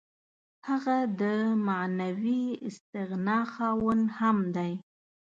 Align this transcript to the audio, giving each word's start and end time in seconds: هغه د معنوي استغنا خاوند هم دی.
هغه 0.67 0.97
د 1.21 1.23
معنوي 1.67 2.43
استغنا 2.67 3.39
خاوند 3.53 4.05
هم 4.19 4.37
دی. 4.55 4.73